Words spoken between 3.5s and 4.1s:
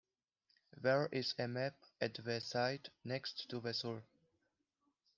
to the school.